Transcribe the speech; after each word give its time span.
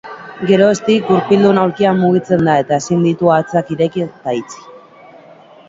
Geroztik, 0.51 1.03
gurpildun 1.09 1.59
aulkian 1.65 1.99
mugitzen 2.05 2.43
da 2.49 2.57
eta 2.63 2.79
ezin 2.83 3.07
ditu 3.11 3.31
hatzak 3.37 3.73
ireki 3.77 4.07
eta 4.09 4.37
itxi. 4.43 4.61